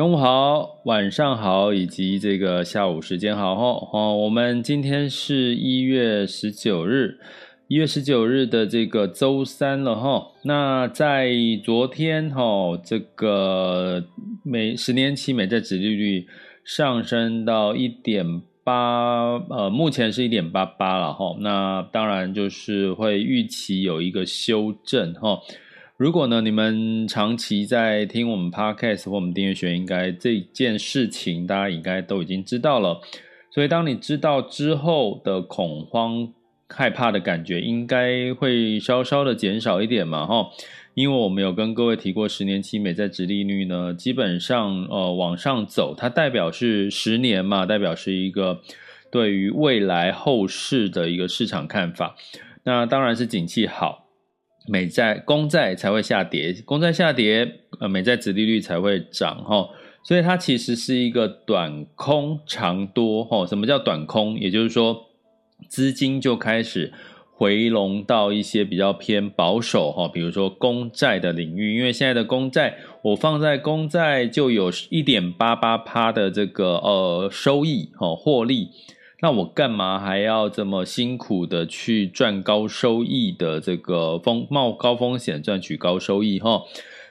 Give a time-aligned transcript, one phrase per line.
[0.00, 3.86] 中午好，晚上好，以及这个下午时间好哈。
[3.92, 7.18] 哦，我们今天是一月十九日，
[7.68, 10.28] 一月十九日的这个周三了哈。
[10.44, 11.28] 那在
[11.62, 14.02] 昨天哈，这个
[14.42, 16.26] 美十年期美债殖利率
[16.64, 21.36] 上升到一点八，呃，目前是一点八八了哈。
[21.40, 25.38] 那当然就是会预期有一个修正哈。
[26.00, 33.02] 如果呢，你们长期在听我们 Podcast 或我们订阅学，应该这件事情大家应该都已经知道了。
[33.50, 36.32] 所以当你知道之后的恐慌、
[36.70, 40.48] 害怕的感觉，应该会稍稍的减少一点嘛，哈。
[40.94, 48.62] 因为我们有跟各位提过，十年期美债殖利率呢，基本上呃往上走，它代表是十年嘛，代表是一个
[49.12, 52.16] 对于未来后市的一个市场看法。
[52.64, 54.06] 那当然是景气好。
[54.66, 59.68] 美债、公债才会下跌，公债下跌，呃，美债殖利率才会涨哈，
[60.04, 63.46] 所以它其实是一个短空长多哈。
[63.46, 64.38] 什么叫短空？
[64.38, 65.08] 也就是说，
[65.68, 66.92] 资金就开始
[67.32, 78.68] 回笼到一些比较偏保守哈，比如说公债的领域，因为现在的公债，我放在公债就有一点八八趴的这个呃收益哈，获利。
[79.22, 86.62] 那我干嘛还要这么辛苦的去赚高收益的这个风冒高风险赚取高收益哈？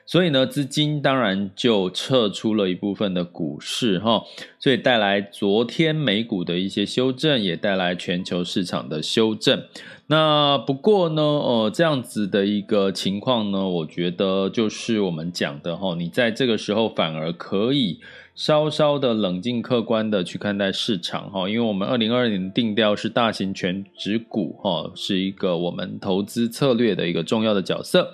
[0.08, 4.24] 所以呢，资金当然就撤出了一部分的股市哈，
[4.58, 9.66] 所以带来昨天美股的一些修正，也带来全球市场的修正。
[10.08, 18.00] 那不过呢，呃，这样子的一个情况呢，我觉得就是我们讲的哈，你在这个时候反而可以。
[18.40, 28.14] 稍稍的冷静客观的去看待市场哈，因为我们二零二二年定调是大型全指股哈，是一个我们投资策略的一个重要的角色。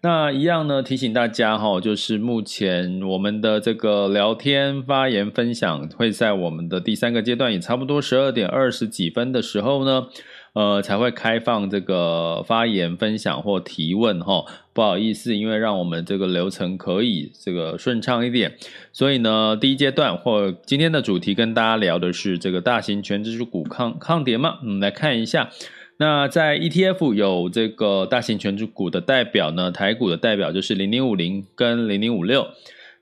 [0.00, 10.06] 那一样呢，提醒大家哈，就是目前我们的这个聊天发言分享会在我们的第三个阶段，也差不多十二点二十几分的时候呢。
[10.54, 14.44] 呃，才会开放这个发言、分享或提问哈。
[14.72, 18.56] 不好意思，因为让我们这个流程可以这个顺畅一点，
[18.92, 24.58] 所以呢，第一阶段或今天的主题跟大家聊的是这个大型权值股抗抗跌嘛？
[24.62, 25.50] 我们来看一下。
[25.96, 32.48] 那在 ETF 有这个大型权值股的代表呢，台股的代表就是零零五零跟零零五六。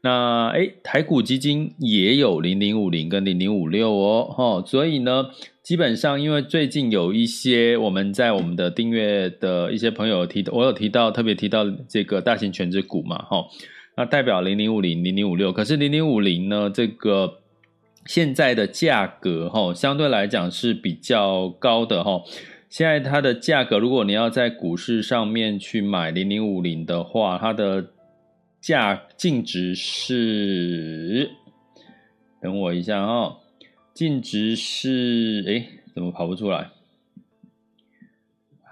[0.03, 5.31] 那诶，台股基金也有零零五零跟零零五六哦，哈，所以呢。
[5.63, 13.47] 基本上，因为最近有一些我们在我们的订阅的一些朋友提，我有提到特别提到这个大型全职股嘛，哈，
[13.97, 17.39] 那代表零零五零、零零五六，可是零零五零呢，这个
[18.07, 22.21] 现在的价格哈，相对来讲是比较高的哈。
[22.69, 27.87] 现在它的价格，如果你要在股市上面去买零零五零的话，它的
[28.63, 31.33] 价净值是，
[32.41, 33.39] 等我一下啊。
[33.93, 36.71] 净值是诶，怎么跑不出来？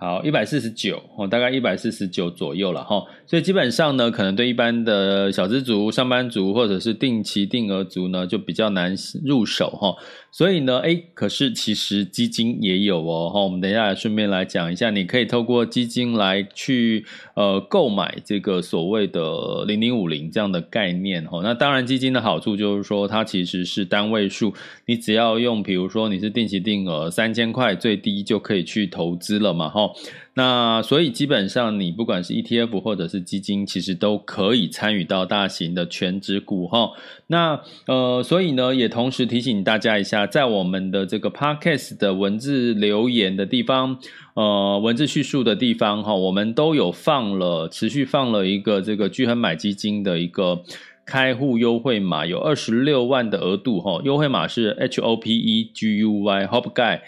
[0.01, 3.05] 好，一百四十九哦，大概一百四十九左右了哈。
[3.27, 9.95] 所以基本上呢，可能对一般的小资族、上班族或者是定期定额族呢，就比较难入手哈。
[10.33, 13.43] 所以呢，诶，可是其实基金也有哦哈。
[13.43, 17.05] 我们等一下顺便来讲一下，你可以透过基金来去
[17.35, 21.41] 呃购买这个所谓的零零五零这样的概念哈。
[21.43, 24.55] 那当然，基金的好处就是说，它其实是单位数，
[24.87, 29.90] 你只要用，比如说你是定期定额三千块最低就可以去投资了嘛哈。
[30.35, 36.93] 那所以基本上，你不管是 ETF 或者是基金，其实都可以参与到大型的全值股哈。
[37.27, 43.99] 那呃，所以呢，也同时提醒大家一下，在我们的这个 Podcast 的文字留言的地方，
[44.35, 50.63] 呃，文字叙述的地方哈，我们都有放了，持续放了一个这个巨亨买基金的一个
[51.05, 57.01] 开户优惠码有二十六万的额度哈，优惠码是 H O P E G U Y Hop Guy，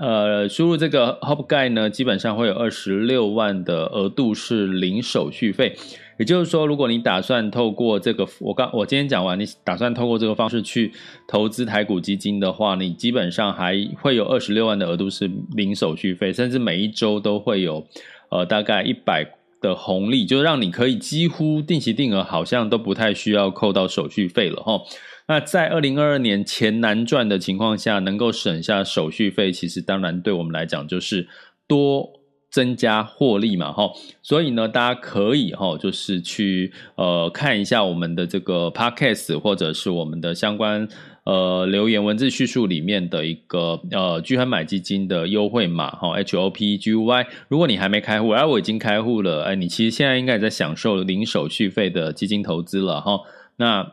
[0.00, 5.76] 呃，输入这个 Hop Guy 呢，基本上会有二十六万的额度是零手续费。
[6.18, 10.90] 也就是说，如果你打算透过这个，我刚我今天讲完，你打算透过这个方式去
[11.28, 17.86] 投资台股基金的话，你基本上还会有二十六万的额度是零手续费，甚至每一周都会有
[18.30, 19.26] 呃大概一百
[19.60, 24.80] 的红利，就让你可以几乎定期定额好像都不太需要扣到手续费了哈。
[25.30, 31.28] 那在二零二二年钱难赚的情况下，能够省下手续费，其实当然对我们来讲就是
[31.68, 32.18] 多。
[32.52, 33.92] 增加获利嘛，哈，
[34.22, 40.88] 所以呢，大家可以哈，就是去呃看一下我们的这个 podcast 或者是我们的相关
[41.22, 47.26] 呃留言文字叙述里面的一个呃巨亨买基金的优惠码哈，H O P G U Y。
[47.46, 53.20] 如果你还没开户，而我已经开户了，哎，你其实现在应该也在享受零手续费的基金投资了哈。
[53.58, 53.92] 那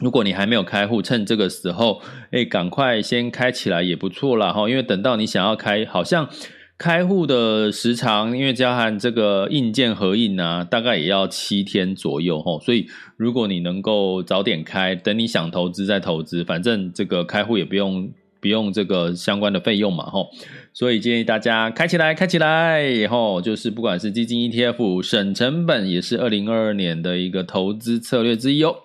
[0.00, 2.00] 如果你还没有开户，趁这个时候，
[2.30, 6.28] 哎，赶快先开起来也不错啦哈，因为等到你想要开，好像。
[6.78, 12.60] 开户的时长，因为加上这个硬件核印啊，大概也要七天左右哈。
[12.62, 18.10] 所以如果你能够早点开，等你想投资再投资，反正这个开户也不用
[18.42, 20.26] 不用这个相关的费用嘛哈。
[20.74, 28.76] 所以建议大家开起来，开起来以后，就是不管是基金 ETF 省成本，也是二零二二年的一个投资策略之一哦。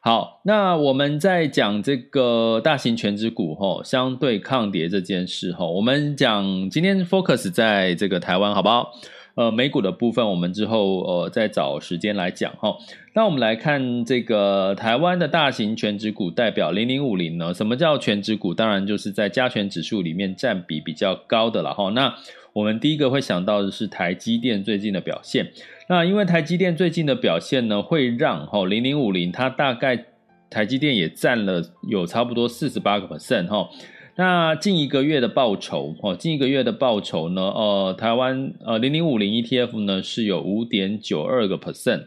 [0.00, 8.92] 好，那我们在讲这个大型全值股吼，相对抗跌这件事吼，我们讲今天 focus 在这个台湾好不好？
[9.34, 12.76] 呃，美股的部分我们之后呃再找时间来讲哈。
[13.12, 17.52] 那我们来看这个台湾的大型全值股代表零零五零呢？
[17.52, 18.54] 什么叫全值股？
[18.54, 21.90] 当然就是在加权指数里面占比比较高的了哈。
[21.90, 22.14] 那
[22.52, 25.50] 我们第一个会想到的是台积电最近的表现。
[25.88, 30.06] 那因为台积电最近的表现呢，会让哈零零五零它大概
[30.50, 33.68] 台积电也占了有差不多四十八个 percent 哈。
[34.16, 42.06] 那近一个月的报酬哦，近一个月的报酬呢，呃，台湾呃零零五零 ETF 呢是有五点九二个 percent，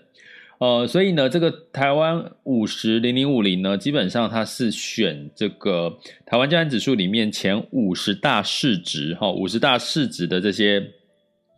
[0.62, 10.92] 呃，所以呢，这个台湾五十零零五零呢，基本上它是选这个台湾加权指数里面前五十大市值哈，五十大市值的这些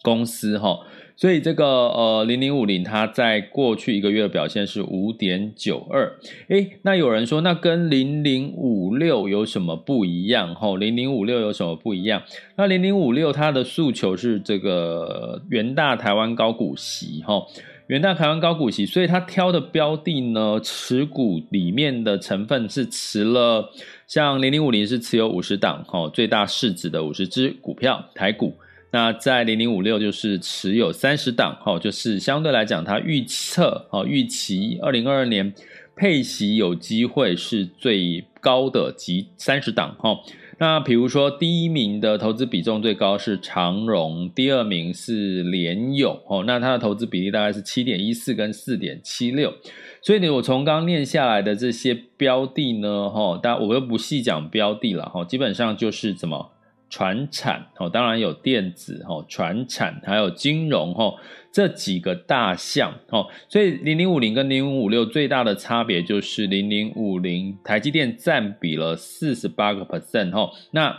[0.01, 0.79] 公司哈。
[1.17, 6.17] 所以这个呃零零五零它在过去一个月的表现是五点九二，
[6.47, 10.55] 诶，那有人说那跟零零五六有什么不一样？
[10.55, 12.23] 吼，零零五六有什么不一样？
[12.55, 17.47] 那零零五六它的诉求是这个元大台湾高股息，吼，
[17.87, 23.71] 元大台湾高股息，所以它挑的标的呢，持股里面的成分是持了
[24.07, 28.55] 像零零五零是持有五十档，吼，最大市值的五十只股票台股。
[28.91, 35.53] 那在零零五六就是持有三十档，哈，就是相对来讲，它预测，哈，预期二零二二年
[35.95, 40.17] 配息有机会是最高的，即三十档，哈。
[40.63, 49.53] 那比如说第一名的投资比重最高是长荣，第二名是联咏，哦，那它的投资比例大概是七点一四跟四点七六。
[50.01, 56.51] 所以呢，我从刚念下来的这些标的呢，哈，但我又不细讲标的了，哈，基本上就是怎么。
[56.89, 61.15] 传产哦，当然有电子哦，传产还有金融哦，
[61.53, 70.97] 这几个大项哦，所以零零五零跟零零五六最大的差别就是零零五零台积电占比了四十八个 percent 哦，那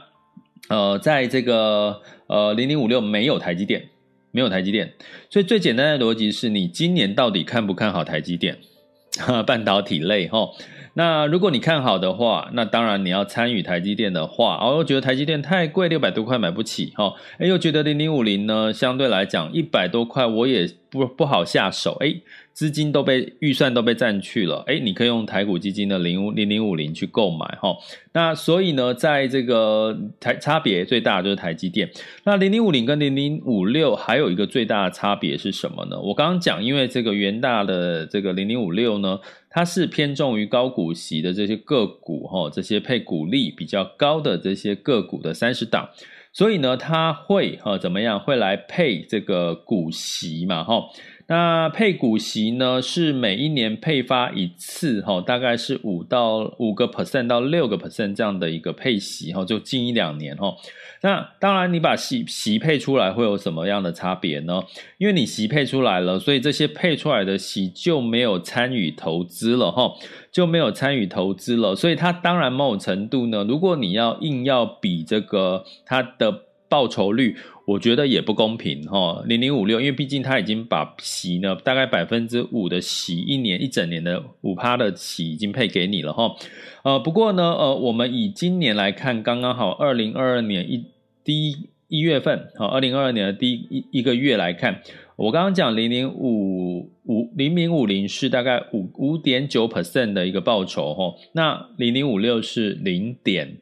[0.69, 3.89] 呃，在这个呃零零五六没有台积电，
[4.31, 4.95] 没有台积电，
[5.29, 8.57] 所以最简单的逻辑是你今年到底看不看好台积电？
[9.47, 10.49] 半导体类哈。
[10.95, 22.17] 那如果你看好的话，那当然你要参与台积电的话，哦，我觉得台积电太贵，六百多块买不起哈，哎，又觉得零零五零呢，相对来讲一百多块我也不不好下手，哎。
[22.55, 27.77] 资金都被预算都被占去了，诶，你可以用台股基金的零五零零五零去购买哈。
[28.13, 31.91] 那所以呢，在这个台差别最大的就是台积电。
[32.23, 36.01] 那零零五零跟零零五六还有一个最大的差别是什么呢？
[36.01, 39.19] 我刚刚讲，因为这个元大的这个零零五六呢，
[39.51, 45.89] 它是偏重于高股息的这些个股哈，这些配股利比较高的这些个股的三十档，
[46.33, 48.21] 所以呢，它会哈怎么样？
[48.21, 50.85] 会来配这个股息嘛哈。
[51.27, 60.55] 那配股息呢，是每一年配发一次，哈，大概是五到五个 percent 到六个 percent 这样的一个配息，哈，就近一两年，哈。
[61.01, 64.63] 那当然，你把息息配出来会有什么样的差别呢？
[64.99, 69.95] 因为你息配出来了，所以这些配出来的息就没有参与投资了，哈，
[70.31, 71.75] 就没有参与投资了。
[71.75, 76.43] 所以它当然某种程度呢，如果你要硬要比这个它的。
[76.67, 86.37] 报酬率，我觉得也不公平哈，零零五六，因为毕竟它已经把息呢，大概百分之五的息，一年一整年的五趴的息已经配给你了哈。
[86.83, 90.85] 呃，不过呢，呃，我们以今年来看，刚刚好二零二二年一
[91.25, 91.57] 第一
[91.89, 94.83] 一月份，好，二零二二年的第一一个月来看，
[95.17, 103.57] 我刚刚讲零零五五零零五零是大概五五点九 percent 的一个报酬哈，那零零五六是零点。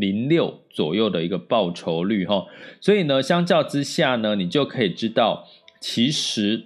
[0.00, 2.46] 零六左右的一个报酬率哈，
[2.80, 5.46] 所以呢，相较之下呢，你就可以知道，
[5.78, 6.64] 其实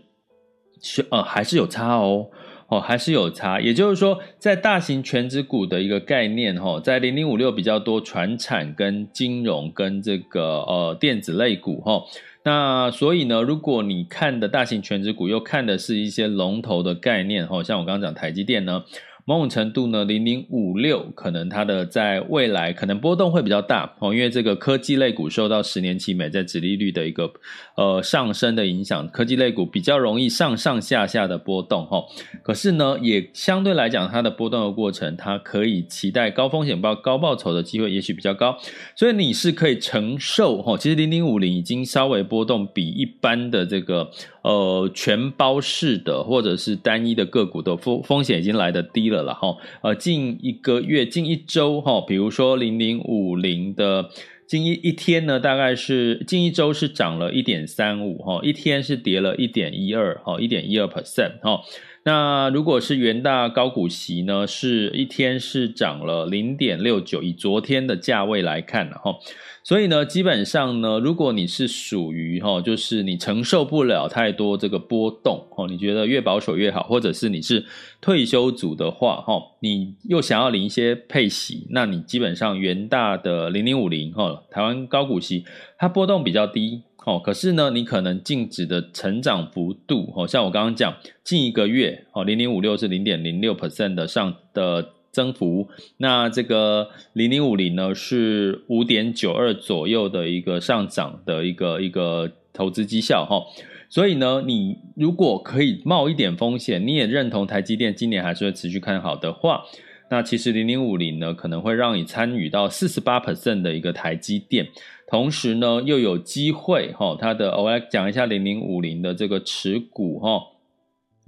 [0.81, 2.29] 是呃还是有差哦，
[2.69, 3.61] 哦还是有差。
[3.61, 12.05] 也就是说，在大型权值股的一个概念哈，在零零五六比较多传产跟金融跟这个呃电子类股哈，
[12.45, 18.85] 那所以呢，如果你看的大型权值股又看的是一些龙头的概念哈，像我刚刚讲台积电呢。
[19.27, 27.33] 某种程度呢，零零五六可能它的在未来可能波动会比较大哦，因为这个科技类股受到十年期美债殖利率的一个
[27.77, 32.03] 呃上升的影响，科技类股比较容易上上下下的波动哈。
[32.43, 38.59] 可是呢，也相对来讲，它的波动的过程，它可以期待高风险报高报酬的机会也许比较高，
[38.95, 40.77] 所以你是可以承受哈。
[40.77, 44.11] 其实零零五零已经稍微波动比一般的这个。
[44.45, 49.57] 呃，全包式的或者是单一的个股的风风险已经来的低了了哈。
[49.83, 54.11] 呃，近一个月、近一周哈，比如说零零五零的
[54.47, 61.63] 近一一天呢，大概是近一周是涨了一点三五哈，一天是跌了一点一二哈，一点一二 percent 哈。
[62.07, 69.17] 那如果是元大高股息呢，是一天是涨了零点六九，以昨天的价位来看哈。
[69.63, 77.65] 所以呢，基本上呢，如果你是属于哈，就是你承受不了太多这个波动哦，你觉得越保守越好，或者是你是
[78.03, 85.47] 退休族的话哈，你又想要领一些配息，那你基本上元大的零零五零哈，台湾高股息，
[85.79, 94.91] 它波动比较低哦，可是呢，你可能净值的成长幅度哦，像我刚刚讲，近一个月哦，零零五六是零点零六 percent 的上的。
[95.15, 95.69] 增幅，
[95.99, 103.41] 那这个零零五零呢是五点九二左右的一个上涨的一个一个投资绩效哈，
[103.89, 109.63] 所以呢，你如果可以冒一点风险，你也认同台积电今年还是会持续看好的话，
[110.11, 114.67] 那其实零零五零呢可能会让你参与到四十八 percent 的一个台积电，
[115.07, 120.51] 同时呢又有机会哈，它的我来讲一下零零五零的这个持股哈。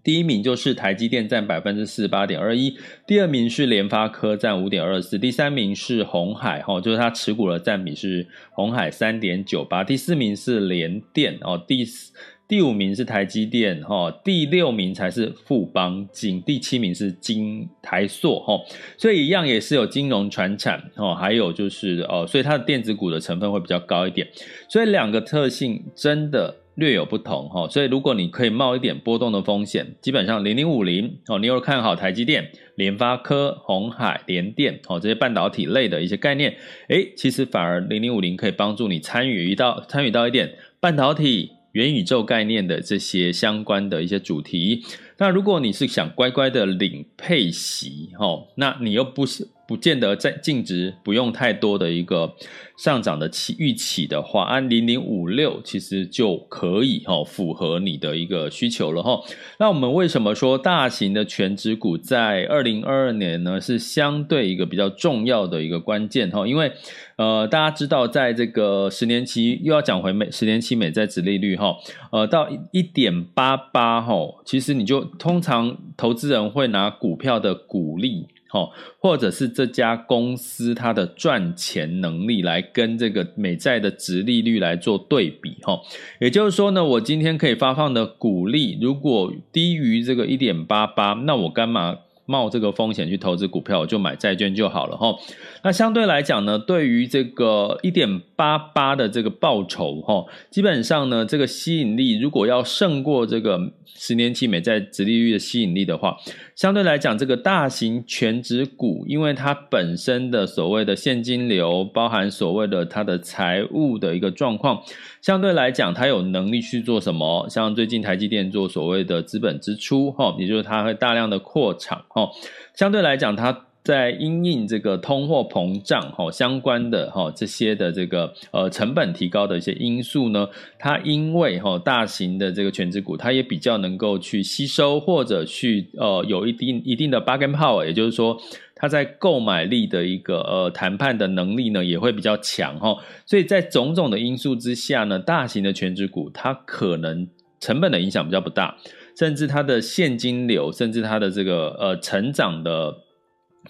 [0.02, 2.76] 第一名就是台积电占百分之四十八点二一，
[3.08, 12.12] 第二名是联发科占五点二四，第三名是鸿海哈，就是它持股的占比是鸿海三点九八，第四名是联电哦，第四
[12.48, 18.60] 第五名是台积电哈，第六名才是富邦金，第七名是金台塑哈，
[18.96, 24.28] 所以一样也是有金融传产哦，还有就是哦，所以它的电子股的成分会比较高一点，
[24.68, 26.56] 所以两个特性真的。
[26.76, 36.54] 略有不同哈，所以如果你可以冒一点波动的风险，基本上零零五零哦，你有看好台积电、联发科、鸿海、联电哦这些半导体类的一些概念，
[36.88, 44.82] 诶，其实反而零零五零可以帮助你参与一到参与到一点半导体、元宇宙概念的这些相关的一些主题。
[45.18, 49.48] 那如果你是想乖乖的领配息哈，那你又不是。
[49.68, 52.36] 不见得在净值不用太多的一个
[52.78, 59.20] 上涨的期预期的话，按零零五六其实就可以哈，符合你的一个需求了哈。
[59.58, 63.60] 那我们为什么说大型的全值股在二零二二年呢？
[63.60, 66.70] 是相对一个比较重要的一个关键哈，因为
[67.16, 71.76] 呃大家知道，在这个十年期又要讲回美十年期美债殖利率哈，
[72.10, 78.28] 呃到一点八八哈，其实你就通常投资人会拿股票的股利。
[78.48, 78.70] 哈，
[79.00, 85.80] 或者是这家公司它的赚钱能力来跟这个美债的殖利率来做对比，哈，
[86.20, 93.80] 也就是说呢，我今天可以发放的股利如果低于这个一点八八，那我干嘛冒这个风险去投资股票？
[93.80, 95.16] 我就买债券就好了，哈。
[95.62, 103.72] 那相对来讲呢，对于这个一点八八的这个报酬，哈，基本上呢，这个吸引力如果要胜过这个。
[103.98, 106.14] 十年期美债直利率的吸引力的话，
[106.56, 114.82] 相对来讲，这个大型全职股，因为它本身的所谓的现金流，包含所谓的它的财务的一个状况，
[115.20, 117.46] 相对来讲，它有能力去做什么？
[117.50, 122.30] 像最近台积电做所谓的资本支出，哈，也就是它会大量的扩厂，哈，
[122.74, 123.66] 相对来讲，它。
[123.86, 138.36] 在因应这个通货膨胀哈相关的哈这些的这个呃成本提高的一些因素呢，它因为哈大型的这个权值股，它也比较能够去吸收或者去呃有一定一定的 bargain power，也就是说
[138.74, 142.96] 它在购买力的一个呃谈判的能力呢也会比较强哈。
[143.24, 147.28] 所以在种种的因素之下呢，大型的权值股它可能
[147.60, 148.76] 成本的影响比较不大，
[149.16, 153.05] 甚至它的现金流，甚至它的这个呃成长的。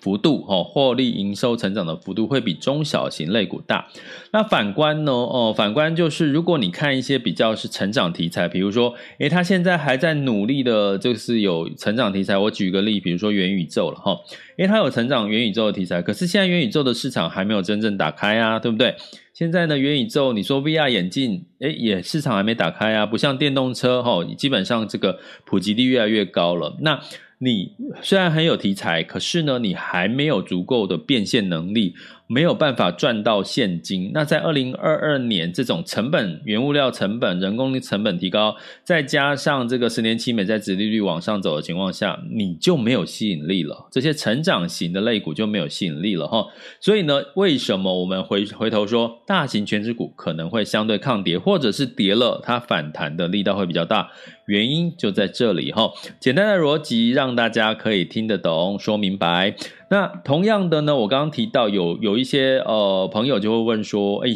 [0.01, 3.89] 幅度哦，获利营收成长的幅度会比中小型类股大。
[4.33, 5.13] 那反观呢？
[5.13, 12.37] 哦，反观就是，如果你看一些比较是成长题材，比如说，诶，它现在还在努力的，就是有成长题材。
[12.37, 14.19] 我举个例，比如说元宇宙了哈，
[14.59, 18.95] 诶，它有成长元宇宙的题材，可是现在元宇宙的市场还没有真正打开啊，对不对？
[19.33, 26.75] 现在呢，元宇宙，你说 VR 眼镜，诶，也市场还没打开啊，不像电动车哈，基本上这个普及率越来越高了。
[26.81, 26.99] 那
[27.39, 31.95] 你虽然很有题材，可是呢，你还没有足够的变现能力。
[32.29, 43.87] 没有办法赚到现金，那在二零二二年这种成本、原物料成本、人工成本提高，再加上这个十年期美债殖利率往上走的情况下，你就没有吸引力了。
[43.93, 46.45] 这些成长型的类股就没有吸引力了哈。
[46.81, 54.11] 所以呢，为什么我们回回头说大型全值股可能会相对抗跌，或者是跌了它反弹的力道会比较大？
[54.47, 55.93] 原因就在这里哈。
[56.19, 59.55] 简单的逻辑让大家可以听得懂、说明白。
[59.91, 64.31] 那同样的呢，我刚刚提到有有一些呃朋友就会问说，哎，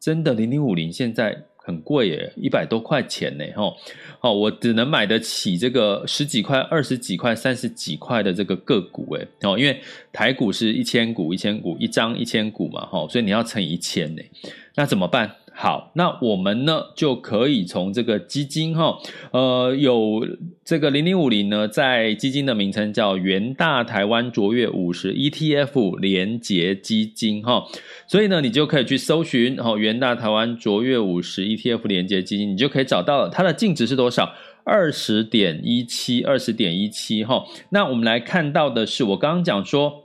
[0.00, 3.72] 真的零零五零现在很贵耶，一百多块钱呢，哈，
[4.20, 9.80] 好，我只能买得起这个十几块、二十几块、三十几块的这个个股，哎，哦，因为
[10.12, 14.22] 台股是一千股、一千股一张一千股嘛，哈，所以你要乘以一千呢，
[14.76, 15.28] 那怎么办？
[15.58, 18.98] 好，那我们呢就可以从这个基金哈，
[19.30, 20.22] 呃，有
[20.62, 27.64] 这个零零五零呢，在基金的名称叫元大台湾卓越五十 ETF 连结基金哈，
[28.06, 34.34] 所以呢，你就可以去搜寻哦，元大台湾卓越五十 ETF 连结基金，你就可以找到了它的净值是多少？
[34.62, 37.42] 二十点一七，二十点一七哈。
[37.70, 40.04] 那我们来看到的是，我刚刚讲说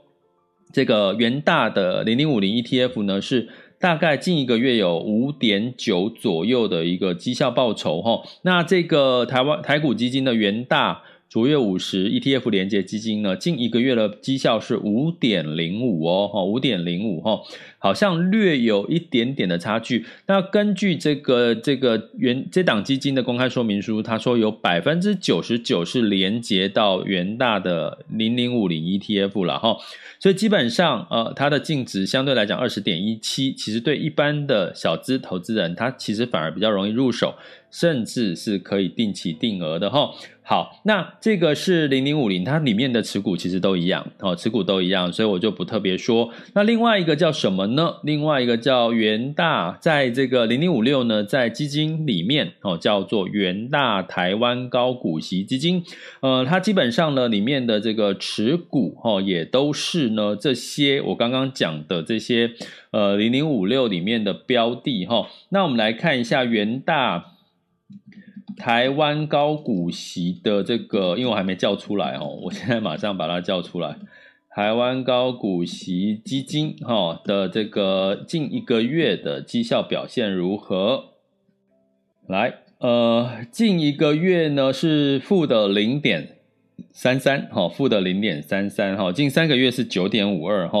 [0.72, 3.50] 这个元大的零零五零 ETF 呢是。
[3.82, 17.40] 大概近一个月有五点九左右的一个绩效报酬哈，那这个台湾台股基金的元大卓越五十 ETF 连接基金呢，近一个月的绩效是五点零五哦，哈，五点零五哈，
[17.78, 20.04] 好像略有一点点的差距。
[20.26, 29.78] 那根据这个这个原这档基金的公开说明书，他说有百分之九十九是连接到元大的零零五零 ETF 了哈。
[30.20, 37.34] 所以基本上，呃，它的净值相对来讲二十点一七，其实对一般的小资投资人，他其实反而比较容易入手，
[37.72, 40.10] 甚至是可以定期定额的哈。
[40.44, 46.30] 好，那这个是零零五零，它里面的持股其实都一样，哦，持股都一样，所以我就不特别说。
[46.52, 47.94] 那另外一个叫什么呢？
[48.02, 55.84] 另外一个叫元大，在这个零零五六呢，在基金里面哦，叫做元大台湾高股息基金。
[56.20, 62.50] 呃，它基本上呢，里面的这个持股哦，也都是呢这些我刚刚讲的这些
[62.90, 65.28] 呃零零五六里面的标的哈。
[65.50, 67.28] 那我们来看一下元大。
[68.56, 73.96] 台湾高股息的这个，因为我还没叫出来哦，我现在马上把它叫出来。
[74.54, 81.04] 台湾高股息基金哈的这个近一个月的绩效表现如何？
[82.26, 86.36] 来，呃，近一个月呢是负的零点
[86.92, 90.78] 三三，哈，负的零点三三，哈，近三个月是九点五二，哈。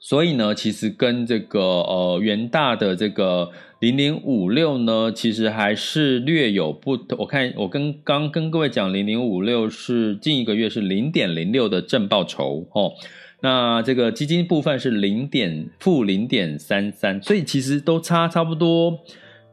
[0.00, 7.18] 所以呢，其实跟这个呃元大的这个零零五六呢，其实还是略有不同。
[7.18, 12.92] 我看我跟刚跟各位讲，零零五六是近一个月是零点零六的正报酬哦。
[13.40, 18.98] 那这个基金部分是零点负零点三三，所以其实都差差不多，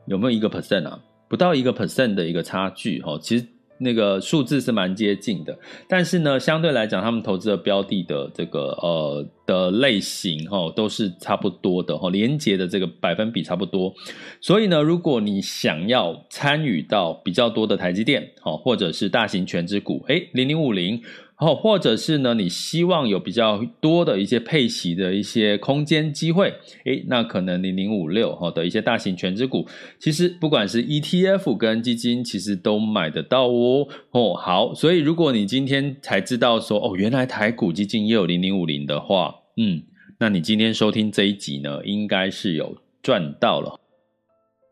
[0.06, 1.00] 有没有一个 percent 啊？
[1.28, 3.20] 不到一个 percent 的一个差距哦。
[3.22, 3.46] 其实。
[3.78, 5.58] 那个数字是蛮接近的，
[5.88, 13.94] 但是呢，相对来讲，他们投资的标的的这个呃的类型哈，都是差不多的哈，连结的这个百分比差不多。
[14.40, 21.02] 所以呢，如果你想要参与到比较多的台积电，哈，或者是大型全值股，诶，零零五零。
[21.38, 26.54] 哦，或者是呢，你希望有比较多的一些配息的一些空间机会，
[26.86, 29.68] 诶，那可能零零五六哈的一些大型全值股，
[30.00, 33.86] 其实不管是 ETF 跟基金，其实都买得到哦。
[34.12, 39.84] 哦，好，所以如果你今天才知道说，哦，原来台股基金也有零零五零的话，嗯，
[40.20, 43.78] 那你今天收听这一集呢，应该是有赚到了。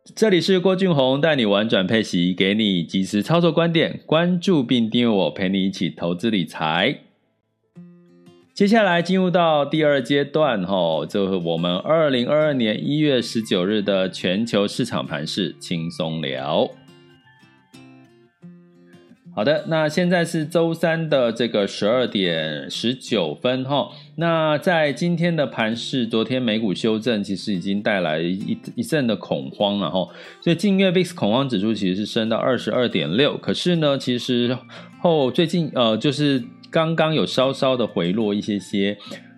[0.05, 6.99] 这里是郭俊宏带你玩转配息，给你及时操作观点，关注并订阅我，陪你一起投资理财。
[8.53, 16.69] 接下来进入到第二阶段，哈，就是我们二零二二年一月十九日的全球市场盘势轻松聊。
[19.35, 23.89] 好的，那现在是周三的这个十二点十九分哈。
[24.17, 30.07] 那在今天的盘势，昨天美股修正，其实已经带来一一阵的恐慌了哈。
[30.39, 34.55] 所以近月 VIX 恐慌指数其实是升到二十二点六，可是呢，其实
[35.01, 38.95] 后最近呃，就是刚刚有稍稍的回落一些些。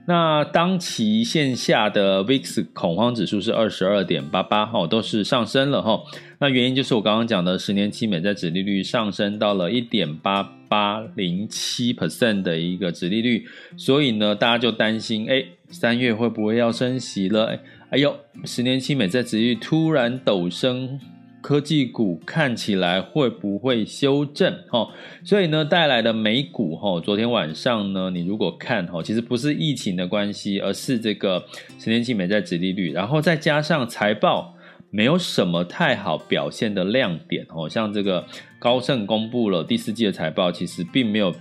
[0.07, 5.99] 那当期线下的 VIX 恐慌指数是二十二点八八哈，都是上升了哈。
[6.39, 13.45] 那原因就是我刚刚讲的十年期美债殖利率上升到了一点八八零七 percent 的一个殖利率，
[13.77, 17.57] 所以呢，大家就担心，哎，三月会不会要升息了？
[17.89, 20.99] 哎呦，十年期美债殖利率突然陡升。
[21.41, 24.51] 科技股看起来会不会修正？
[24.67, 24.89] 哈，
[25.23, 31.45] 所以呢，带来的美股哈，昨天晚上呢，你如果看哈，其实不是疫情的关系，而是这个
[31.77, 34.54] 十年期美债殖利率，然后再加上财报
[34.89, 38.25] 没有什么太好表现的亮点哦，像这个
[38.59, 41.33] 高盛公布了第四季的财报，其实并没有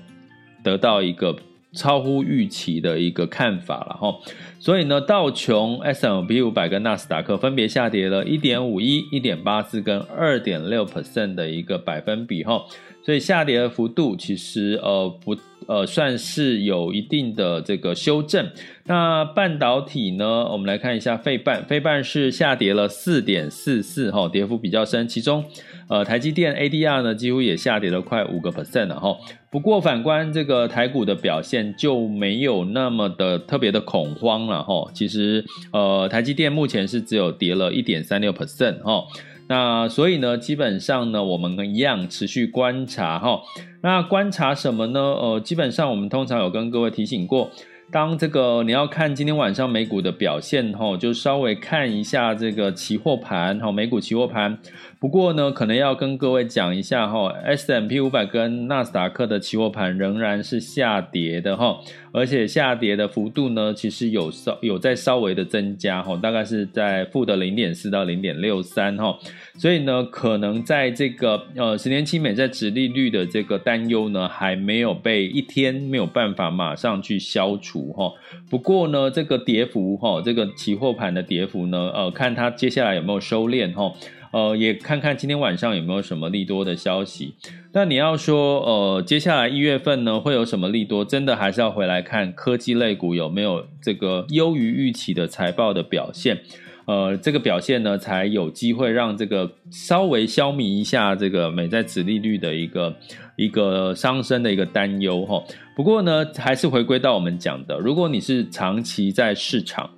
[0.62, 1.36] 得到一个。
[1.76, 4.16] 超乎预期的一个看法了哈，
[4.60, 12.64] 所以呢，道琼、s m p 五百跟纳斯达克分别下跌了一点五一、一点八四跟二点六 percent 的一个百分比哈，
[13.04, 15.36] 所以下跌的幅度其实呃不
[15.66, 18.50] 呃算是有一定的这个修正。
[18.86, 25.44] 那半导体呢，我们来看一下费半，费半是下跌了四点四四哈，跌幅比较深，其中。
[25.86, 29.14] 呃，台积电 ADR 呢，几乎也下跌了快五个 percent 了哈。
[29.50, 34.90] 不过反观这个台股的表现就没有那么的特别的恐慌了哈。
[34.94, 39.04] 其实呃，台积电目前是只有跌了一点三六 percent 哈。
[39.46, 43.42] 那所以呢，基本上呢，我们一样持续观察哈。
[43.82, 45.00] 那观察什么呢？
[45.00, 47.50] 呃，基本上我们通常有跟各位提醒过。
[47.92, 54.58] 当这个你要看今天晚上美股的表现吼，就稍微看一下这个期货盘哈，美股期货盘。
[55.04, 61.78] 不过呢，可能要跟各位讲一下吼，S&P 五百跟纳斯达克的期货盘仍然是下跌的哈，
[62.10, 69.14] 而且下跌的幅度呢，其实有稍有在稍微的增加哈，大概是在负的零点四到零点六三哈。
[69.58, 78.10] 所以呢，可能在这个呃十年期美债殖利率的这个担忧呢，还没有被一天没有办法马上去消除哈。
[78.48, 83.92] 不过呢，这个跌幅哈，这个期货盘的跌幅呢，呃，看它接下来有没有收敛哈，
[84.34, 87.34] 呃，也看看今天晚上有没有什么利多的消息。
[87.72, 91.04] 那你要说呃，接下来一月份呢会有什么利多？
[91.04, 96.40] 真的还是要回来看科技类股有没有这个优于预期的财报的表现。
[96.86, 102.96] 呃，这个表现呢，才有机会让这个稍微消弭一下这个美债子利率的一个
[103.36, 105.40] 一个上升的一个担忧哈。
[105.76, 109.90] 不过呢，还是回归到我们讲的，如果你是长期在市场，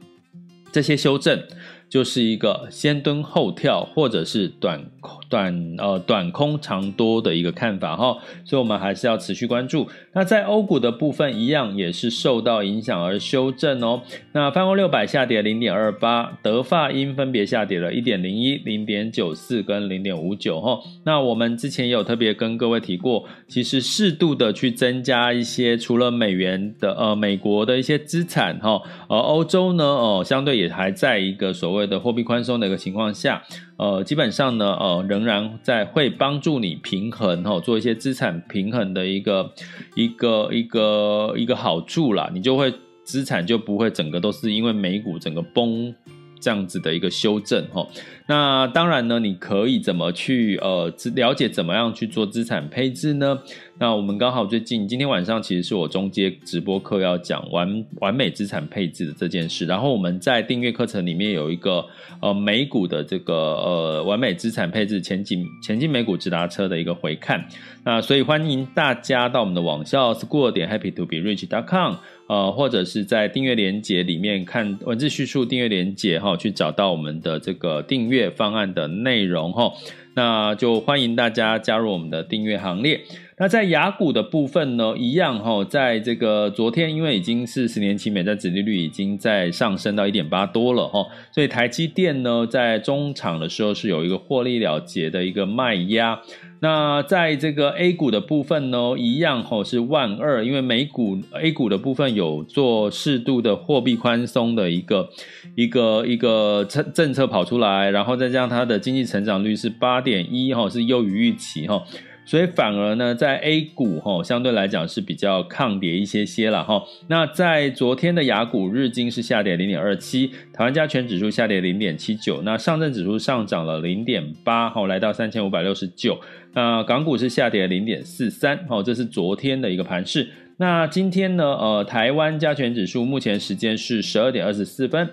[0.71, 1.43] 这些修正
[1.89, 5.17] 就是一个先蹲后跳，或者是短空。
[5.29, 9.89] 短呃短空长多的一个看法哈，所以我们还是要持续关注。
[10.13, 14.03] 那在欧股的部分一样也是受到影响而修正哦。
[14.31, 20.79] 那泛欧六百下跌零点二八，德法英分别下跌了一点零一、零点九四跟零点五九哈。
[21.03, 33.43] 那我们之前也有特别跟各位提过，其实适度的去增加一些除了美元的呃美国的一些资产哈，而欧洲呢哦、相对也还在一个所谓谓的货币宽松的一个情况下。
[33.77, 39.53] 呃，基本上呢，呃，仍然在会帮助你平衡哈，做一些资产平衡的一个
[39.95, 42.73] 一个一个一个好处啦，你就会
[43.05, 45.95] 资产就不会整个都是因为美股整个崩
[46.41, 47.87] 这样子的一个修正哈。
[48.27, 53.39] 那当然呢，你可以怎么去呃了解怎么样去做资产配置呢？
[53.79, 61.85] 那我们刚好最近今天晚上其实是我中阶直播课要讲完完美资产配置的这件事，然后我们在订阅课程里面有一个
[62.23, 67.47] 呃美股的这个呃完美资产配置前景前进美股直达车的一个回看，
[67.85, 71.97] 那所以欢迎大家到我们的网校 school 点 happy to be rich dot com
[72.29, 79.71] 呃或者是在订阅连接里面看文字叙述订阅连接哈，去找到我们的这个订阅方案的内容哈，
[80.15, 83.03] 那就欢迎大家加入我们的订阅行列。
[83.39, 96.19] 那在雅股的部分呢，一样哈，在这个昨天，因为已经是十年期美债殖利率已经在上升到一点八多了哈，所以台积电呢在中场的时候是有一个获利了结的一个卖压。
[96.61, 105.11] 那在这个 A 股的部分呢，一样哈是万二，因为美股 A 股的部分有做适度的货币宽松的一个
[105.55, 111.85] 一个一个政政策跑出来，然后再加上它的经济成长率是八点一哈，是优于预期哈。
[112.27, 116.83] 所以反而呢，在 A 股哈，相对来讲是比较抗跌一些些了哈。
[117.07, 126.19] 那在昨天的雅股，日经是下跌零点二七，台湾加权指数下跌零点七九，那上证指数上涨了零点八，哈，来到三千五百六十九。
[126.53, 130.29] 那港股是下跌零点四三，哈，这是昨天的一个盘势。
[130.57, 135.09] 那今天呢，呃，台湾加权指数目前时间是十二点二十四分。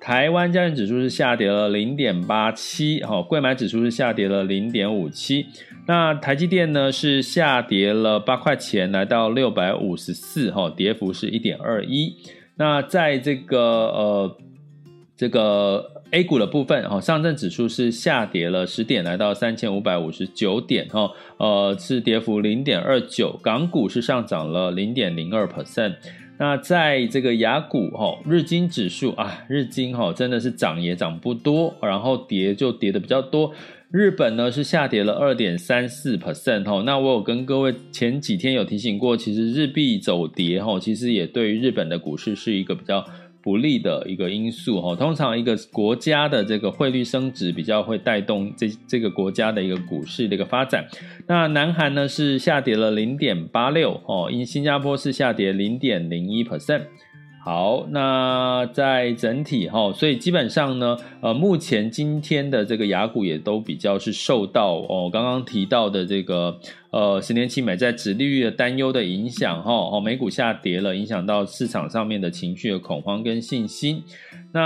[0.00, 5.46] 台湾加权指数是下跌了零点八七，哈，柜买指数是下跌了零点五七。
[5.86, 12.14] 那台积电呢是下跌了八块钱，来到六百五十四，哈，跌幅是一点二一。
[12.56, 14.36] 那在这个呃
[15.16, 23.40] 这个 A 股的部分，哈，上证指数是下跌了十点，来到三千五百五十九点，哈，呃是跌幅零点二九。
[23.42, 25.94] 港股是上涨了零点零二 percent。
[26.38, 33.52] 那在这个雅股哈，日经指数啊，日经哈真的是涨也涨不多，然后跌就跌的比较多。
[33.90, 36.82] 日本呢是下跌了二点三四 percent 哈。
[36.84, 43.04] 那我有跟各位前几天有提醒过，其实日币走跌哈，其实也对于日本的股市是一个比较。
[43.44, 50.88] 不利的一个因素哈，通常一个国家的这个汇率升值比较会带动这这个国家的一个股市的一个发展。
[51.26, 56.84] 那南韩呢是下跌了零点八六哦，因新加坡是下跌零点零一 percent。
[57.44, 66.58] 好，那在整体哈，所以基本上呢，呃，目前今天的这个雅股也都比较是受到哦，刚刚提到的这个
[66.90, 74.02] 呃十年期美债殖利率的担忧的影响哈，哦，美股下跌了，影响到市场上面的情绪的恐慌跟信心。
[74.54, 74.62] 那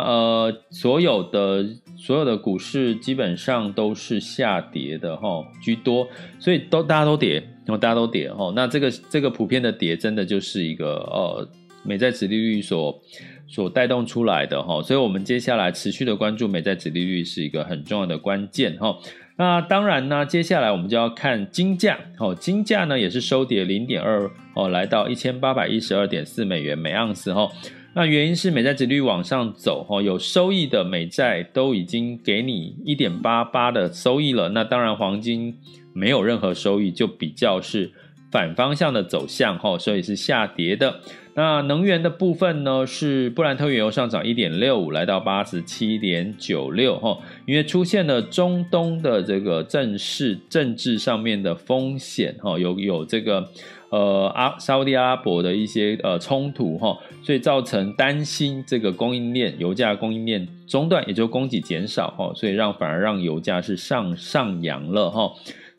[0.00, 1.66] 呃，所有的
[1.98, 7.34] 所有的股市基本上都是下跌的哈居多，所以都大家都跌，
[7.66, 11.46] 然后大家都跌哈，那这个这个普遍的跌，真的就是一个呃。
[11.82, 13.02] 美债殖利率所
[13.48, 18.98] 所带动出来的哈，所以我们接下来持续的关注美债殖利率是一个很重要的关键哈。
[19.36, 27.50] 那当然呢，接下来我们就要看金价哦，金价呢也是收跌零点二哦，来到一千八百一十二点四美元每盎司哈。
[27.94, 35.58] 那原因是美债殖率往上走哈，有收益的美债都已经给你一点八八的收益了，那当然黄金
[35.92, 37.90] 没有任何收益，就比较是
[38.32, 40.96] 反方向的走向哈，所以是下跌的。
[41.34, 53.48] 那能源的部分呢，是布兰特原油上涨一点六五，来到八十七点九六哈，因为出现了中东的这个政事政治上面的风险哈，有有这个
[53.88, 65.32] 呃阿沙地阿拉伯的一些呃冲突哈，所以造成担心这个供应链油价供应链中断，也就供给减少哈，所以让反而让油价是上上扬了哈，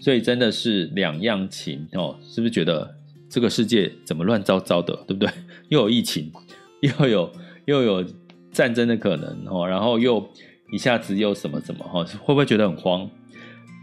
[0.03, 2.95] 所以真的是两样情哦，是不是觉得？
[3.29, 5.29] 这个世界怎么乱糟糟的，对不对？
[5.69, 6.29] 又有疫情，
[6.99, 7.31] 又有
[7.65, 8.05] 又有
[8.51, 10.29] 战争的可能哦，然后又
[10.73, 13.09] 一下子又什么什么哈，会不会觉得很慌？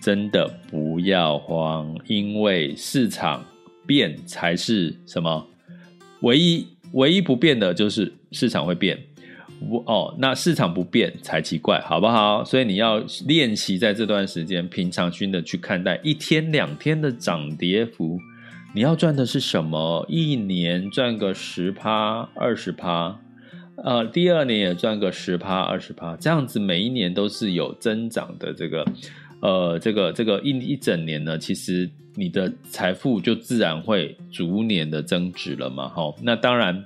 [0.02, 3.44] 真的不要慌，因为市场
[3.86, 5.46] 变才是什么？
[6.20, 9.02] 唯一唯一不变的就是市场会变，
[9.86, 12.44] 哦，那市场不变才奇怪，好不好？
[12.44, 18.18] 所以你要练习在这段时间平常心的去看待一天两天的涨跌幅。
[18.72, 20.06] 你要赚的是什么？
[20.08, 23.18] 一年赚个十趴、二十趴，
[23.82, 28.54] 呃，第二年也赚个十趴、二十趴，这样子每一年都是有增长的。
[28.54, 28.84] 这个，
[29.40, 35.88] 呃，这个这个一一整年呢，其实你的财富就自然会逐年的增值了嘛。
[35.88, 36.84] 好，那当然，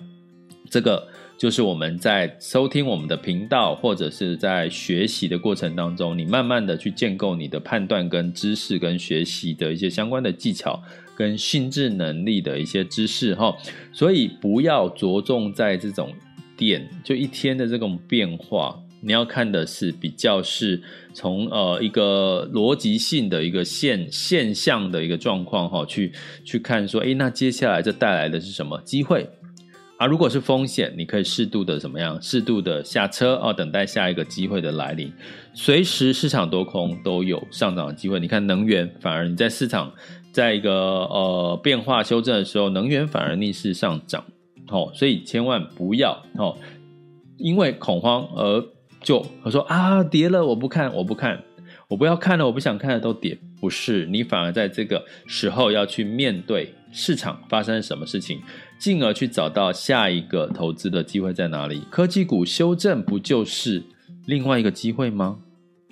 [0.71, 10.83] 这个就是我们在收听我们的频道或者是在学习的过程当中，你慢慢的去建构你的判断跟知识跟学习的一些相关的技巧。
[11.17, 13.57] 跟心智能力的一些知识哈，
[13.93, 16.13] 所以不要着重在这种
[16.57, 26.13] 点，就一天的这种变化，你要看的是比较是从呃一个逻辑性的一个现现象的一个状况哈，去
[26.45, 29.25] 去看说，诶，那接下来这带来的是什么机会
[29.99, 30.07] 啊？
[30.07, 32.21] 如果是风险，你可以适度的怎么样？
[32.21, 35.13] 适度的下车哦，等待下一个机会的来临。
[35.53, 38.19] 随时市场多空都有上涨的机会。
[38.21, 39.93] 你看能源，反而你在市场。
[40.33, 44.25] 在一个呃变化修正的时候，能源反而逆势上涨，
[44.67, 46.59] 哦，所以千万不要哦，
[47.37, 48.67] 因为恐慌而
[49.01, 51.45] 就我说啊跌了，我不看，我不看，
[51.87, 58.43] 我不要看了，我不想看了都跌，不是，你反而在这个时候要去面对市场发生什么事情，
[58.79, 61.83] 进而去找到下一个投资的机会在哪里。
[61.91, 63.83] 科技股修正不就是
[64.27, 65.39] 另外一个机会吗？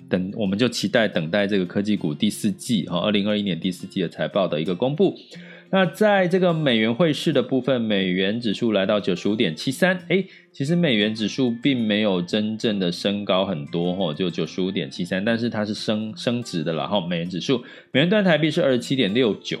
[0.09, 5.15] 等，我们就期待等待这个科技股第四季哈，二零二一年第四季的财报的一个公布。
[5.71, 17.01] 那在这个美元汇市的部分，美元指数来到九十五点七三，诶，其实美元指数并没有真正的升高很多哈，就九十五点七三，但是它是升升值的了哈。
[17.07, 19.59] 美元指数，美元兑台币是二十七点六九。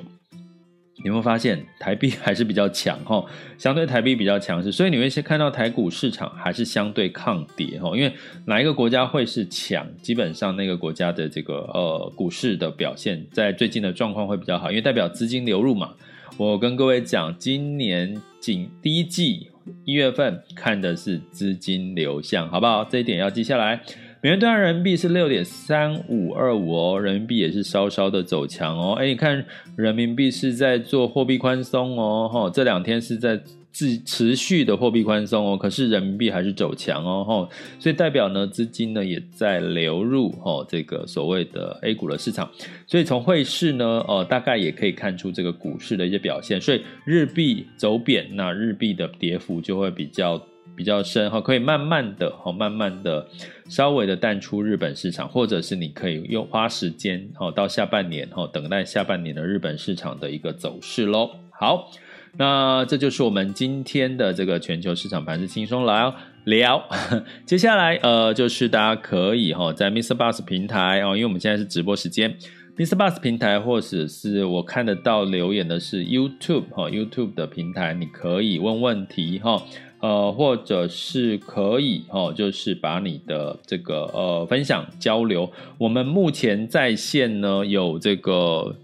[1.03, 3.23] 你会发现台币还是比较强哈，
[3.59, 8.11] 相对台币比较强势，所以你会先看到台股市场还是相对抗跌哈， 因为
[8.45, 15.93] 哪一个国家会是强，基本上那个国家的这个呃股市的表现在最近的状况会比较好，因为代表资金流入嘛。
[16.35, 19.51] 我跟各位讲，今年仅第一季
[19.85, 22.83] 一月份看的是资金流向，好不好？
[22.83, 23.81] 这一点要记下来。
[24.23, 28.93] 美元兑人民币是六点三五二五哦，人民币也是稍稍的走强哦。
[28.93, 33.37] 哎，你看人民币是在做货币宽松哦，哈，这两天是在
[33.73, 42.49] 自持续的货币宽松哦，可是人民币还是走强哦，哈，所以代表呢资金呢也在流入哦这个所谓的 A 股的市场，
[42.87, 50.41] 所以从汇市呢，呃，大概也可以看出这个股市的一些表现，所以日币走贬，那日币的跌幅就会比较。
[50.75, 53.27] 比较深哈，可以慢慢的哈，慢慢的
[53.69, 61.29] 稍微的淡出日本市场，或者是你可以用花时间哈，到下半年哈，等待下半年的日本市场的一个走势喽。
[61.51, 61.91] 好，
[62.37, 66.83] 那这就是我们今天的这个全球市场盘势轻松聊聊。
[67.45, 70.15] 接下来呃，就是大家可以哈，在 Mr.
[70.15, 72.35] Bus 平台哦，因为我们现在是直播时间
[72.75, 72.95] ，Mr.
[72.95, 79.63] Bus 平台或者是我看得到留言的是 YouTube 哈，YouTube 的平台，你可以问问题哈。
[80.03, 85.49] 呃，或者是可以哦，就是把你的这个呃分享交流。
[85.77, 88.75] 我们目前在线呢有这个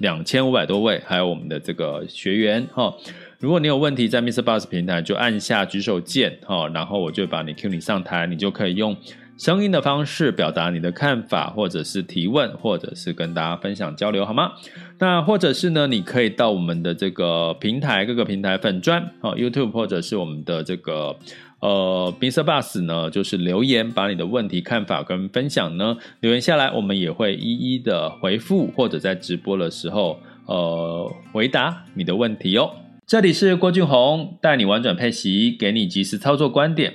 [0.00, 2.94] 两千五百多位，还有我们的这个学员哈、
[3.38, 4.42] 如果你有问题，在 Mr.
[4.42, 8.94] Bus 平台就按下举手键哈、然后我就把你 Q 你上台，你就可以用。
[9.38, 14.52] 声音的方式表达你的看法，或者是提问，或者是跟大家分享交流，好吗？
[14.98, 21.16] 那或者是呢，你可以到我们的这个平台，各个平台粉专哦，YouTube 或者是我们的这个
[21.58, 22.44] 呃 Mr.
[22.44, 32.70] Bus 呢，就是留言，把你的问题、看法跟分享呢留言下来，我们也会一一的回复，或者在直播的时候呃回答你的问题哦。
[33.06, 36.94] 这里是郭俊宏，带你玩转配息，给你及时操作观点。